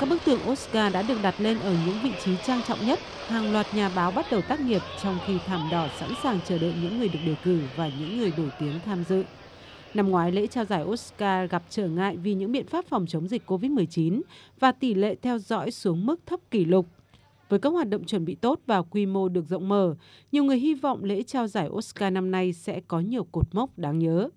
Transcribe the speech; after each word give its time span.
Các 0.00 0.08
bức 0.08 0.24
tượng 0.24 0.40
Oscar 0.50 0.92
đã 0.92 1.02
được 1.02 1.18
đặt 1.22 1.34
lên 1.38 1.58
ở 1.58 1.76
những 1.86 1.96
vị 2.02 2.10
trí 2.24 2.36
trang 2.46 2.60
trọng 2.68 2.86
nhất. 2.86 2.98
Hàng 3.26 3.52
loạt 3.52 3.66
nhà 3.74 3.90
báo 3.96 4.10
bắt 4.10 4.26
đầu 4.30 4.40
tác 4.48 4.60
nghiệp 4.60 4.80
trong 5.02 5.18
khi 5.26 5.38
thảm 5.46 5.68
đỏ 5.70 5.88
sẵn 5.98 6.10
sàng 6.22 6.38
chờ 6.46 6.58
đợi 6.58 6.74
những 6.82 6.98
người 6.98 7.08
được 7.08 7.18
đề 7.26 7.34
cử 7.44 7.60
và 7.76 7.90
những 8.00 8.18
người 8.18 8.32
nổi 8.36 8.50
tiếng 8.60 8.80
tham 8.84 9.04
dự. 9.08 9.24
Năm 9.94 10.08
ngoái, 10.08 10.32
lễ 10.32 10.46
trao 10.46 10.64
giải 10.64 10.84
Oscar 10.84 11.50
gặp 11.50 11.62
trở 11.70 11.88
ngại 11.88 12.16
vì 12.16 12.34
những 12.34 12.52
biện 12.52 12.66
pháp 12.66 12.84
phòng 12.86 13.06
chống 13.06 13.28
dịch 13.28 13.42
COVID-19 13.46 14.20
và 14.60 14.72
tỷ 14.72 14.94
lệ 14.94 15.14
theo 15.22 15.38
dõi 15.38 15.70
xuống 15.70 16.06
mức 16.06 16.20
thấp 16.26 16.40
kỷ 16.50 16.64
lục. 16.64 16.86
Với 17.48 17.58
các 17.58 17.70
hoạt 17.70 17.88
động 17.88 18.04
chuẩn 18.04 18.24
bị 18.24 18.34
tốt 18.34 18.60
và 18.66 18.82
quy 18.82 19.06
mô 19.06 19.28
được 19.28 19.44
rộng 19.48 19.68
mở, 19.68 19.94
nhiều 20.32 20.44
người 20.44 20.58
hy 20.58 20.74
vọng 20.74 21.04
lễ 21.04 21.22
trao 21.22 21.46
giải 21.46 21.68
Oscar 21.68 22.12
năm 22.12 22.30
nay 22.30 22.52
sẽ 22.52 22.80
có 22.88 23.00
nhiều 23.00 23.24
cột 23.32 23.54
mốc 23.54 23.78
đáng 23.78 23.98
nhớ. 23.98 24.28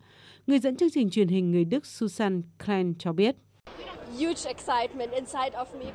Người 0.48 0.60
dẫn 0.60 0.76
chương 0.76 0.90
trình 0.90 1.10
truyền 1.10 1.28
hình 1.28 1.52
người 1.52 1.66
Đức 1.66 1.86
Susan 1.86 2.42
Klein 2.66 2.94
cho 3.00 3.14
biết. 3.14 3.36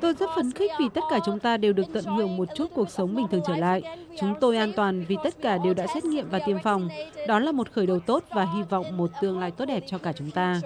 Tôi 0.01 0.15
rất 0.15 0.31
phấn 0.37 0.53
khích 0.53 0.71
vì 0.81 0.87
tất 0.95 1.01
cả 1.11 1.19
chúng 1.27 1.39
ta 1.39 1.57
đều 1.57 1.73
được 1.73 1.87
tận 1.93 2.05
hưởng 2.05 2.37
một 2.37 2.49
chút 2.57 2.71
cuộc 2.75 2.91
sống 2.91 3.15
bình 3.15 3.27
thường 3.31 3.43
trở 3.47 3.57
lại. 3.57 3.83
Chúng 4.21 4.35
tôi 4.41 4.57
an 4.57 4.73
toàn 4.77 5.05
vì 5.09 5.17
tất 5.25 5.43
cả 5.43 5.59
đều 5.65 5.75
đã 5.75 5.87
xét 5.95 6.05
nghiệm 6.05 6.29
và 6.31 6.39
tiêm 6.47 6.57
phòng. 6.65 6.89
Đó 7.29 7.39
là 7.39 7.53
một 7.53 7.73
khởi 7.73 7.87
đầu 7.87 8.01
tốt 8.01 8.25
và 8.31 8.45
hy 8.55 8.63
vọng 8.63 8.97
một 8.97 9.11
tương 9.21 9.39
lai 9.39 9.51
tốt 9.51 9.65
đẹp 9.65 9.85
cho 9.87 9.99
cả 9.99 10.13
chúng 10.13 10.31
ta. 10.31 10.61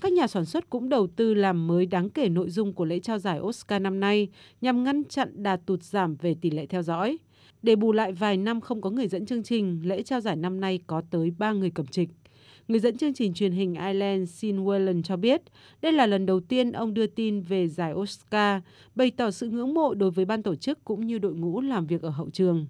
Các 0.00 0.12
nhà 0.12 0.26
sản 0.26 0.44
xuất 0.44 0.70
cũng 0.70 0.88
đầu 0.88 1.06
tư 1.06 1.34
làm 1.34 1.66
mới 1.66 1.86
đáng 1.86 2.10
kể 2.10 2.28
nội 2.28 2.50
dung 2.50 2.72
của 2.72 2.84
lễ 2.84 2.98
trao 2.98 3.18
giải 3.18 3.40
Oscar 3.40 3.82
năm 3.82 4.00
nay 4.00 4.28
nhằm 4.60 4.84
ngăn 4.84 5.04
chặn 5.04 5.42
đà 5.42 5.56
tụt 5.56 5.82
giảm 5.82 6.16
về 6.16 6.34
tỷ 6.40 6.50
lệ 6.50 6.66
theo 6.66 6.82
dõi. 6.82 7.18
Để 7.62 7.76
bù 7.76 7.92
lại 7.92 8.12
vài 8.12 8.36
năm 8.36 8.60
không 8.60 8.80
có 8.80 8.90
người 8.90 9.08
dẫn 9.08 9.26
chương 9.26 9.42
trình, 9.42 9.80
lễ 9.84 10.02
trao 10.02 10.20
giải 10.20 10.36
năm 10.36 10.60
nay 10.60 10.80
có 10.86 11.02
tới 11.10 11.32
3 11.38 11.52
người 11.52 11.70
cầm 11.70 11.86
trịch. 11.86 12.08
Người 12.68 12.80
dẫn 12.80 12.96
chương 12.96 13.14
trình 13.14 13.34
truyền 13.34 13.52
hình 13.52 13.74
Ireland 13.74 14.30
Sean 14.30 14.64
Whelan 14.64 15.02
cho 15.02 15.16
biết 15.16 15.42
đây 15.82 15.92
là 15.92 16.06
lần 16.06 16.26
đầu 16.26 16.40
tiên 16.40 16.72
ông 16.72 16.94
đưa 16.94 17.06
tin 17.06 17.40
về 17.40 17.68
giải 17.68 17.92
Oscar, 17.92 18.62
bày 18.94 19.10
tỏ 19.10 19.30
sự 19.30 19.48
ngưỡng 19.48 19.74
mộ 19.74 19.94
đối 19.94 20.10
với 20.10 20.24
ban 20.24 20.42
tổ 20.42 20.54
chức 20.54 20.84
cũng 20.84 21.06
như 21.06 21.18
đội 21.18 21.34
ngũ 21.34 21.60
làm 21.60 21.86
việc 21.86 22.02
ở 22.02 22.08
hậu 22.08 22.30
trường. 22.32 22.66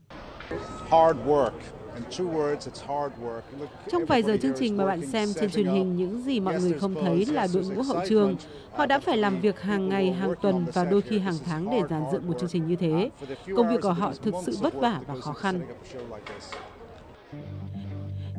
Trong 3.91 4.05
vài 4.09 4.23
giờ 4.23 4.37
chương 4.43 4.53
trình 4.59 4.77
mà 4.77 4.87
bạn 4.87 5.07
xem 5.07 5.29
trên 5.41 5.51
truyền 5.51 5.67
hình, 5.67 5.97
những 5.97 6.23
gì 6.23 6.41
mọi 6.41 6.61
người 6.61 6.73
không 6.73 6.95
thấy 6.95 7.27
là 7.27 7.47
đội 7.55 7.65
ngũ 7.65 7.83
hậu 7.83 8.01
trường. 8.09 8.37
Họ 8.73 8.87
đã 8.87 8.99
phải 8.99 9.17
làm 9.17 9.41
việc 9.41 9.61
hàng 9.61 9.89
ngày, 9.89 10.12
hàng 10.12 10.33
tuần 10.43 10.67
và 10.75 10.85
đôi 10.85 11.03
khi 11.03 11.19
hàng 11.19 11.39
tháng 11.45 11.71
để 11.71 11.83
dàn 11.91 12.03
dựng 12.12 12.27
một 12.27 12.35
chương 12.41 12.49
trình 12.49 12.67
như 12.67 12.77
thế. 12.77 13.11
Công 13.57 13.69
việc 13.69 13.81
của 13.83 13.93
họ 13.93 14.12
thực 14.23 14.35
sự 14.47 14.57
vất 14.61 14.75
vả 14.75 15.01
và 15.07 15.15
khó 15.15 15.33
khăn. 15.33 15.61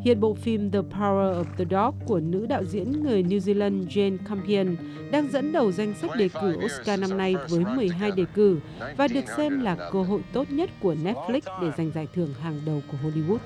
Hiện 0.04 0.20
bộ 0.20 0.34
phim 0.34 0.72
The 0.72 0.80
Power 0.80 1.44
of 1.44 1.46
the 1.58 1.66
Dog 1.72 1.96
của 2.08 2.20
nữ 2.20 2.46
đạo 2.46 2.64
diễn 2.66 3.04
người 3.04 3.24
New 3.24 3.40
Zealand 3.40 3.88
Jane 3.88 4.18
Campion 4.30 4.76
đang 5.12 5.32
dẫn 5.32 5.52
đầu 5.52 5.72
danh 5.72 5.94
sách 6.02 6.12
đề 6.18 6.30
cử 6.42 6.58
Oscar 6.66 7.00
năm 7.00 7.18
nay 7.18 7.36
với 7.50 7.66
12 7.76 8.12
đề 8.12 8.26
cử 8.34 8.60
và 8.98 9.08
được 9.08 9.26
xem 9.38 9.62
là 9.62 9.90
cơ 9.92 10.04
hội 10.04 10.22
tốt 10.34 10.52
nhất 10.52 10.70
của 10.82 10.94
Netflix 10.94 11.62
để 11.62 11.72
giành 11.78 11.92
giải 11.92 12.08
thưởng 12.14 12.34
hàng 12.42 12.62
đầu 12.66 12.82
của 12.92 12.98
Hollywood. 13.04 13.38